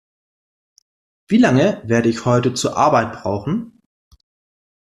Wie 1.27 1.37
lange 1.37 1.79
werde 1.85 2.09
ich 2.09 2.25
heute 2.25 2.55
zur 2.55 2.75
Arbeit 2.75 3.21
brauchen? 3.21 3.79